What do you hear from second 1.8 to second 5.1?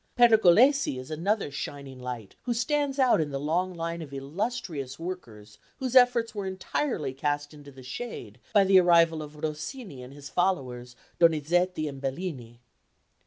light who stands out in the long line of illustrious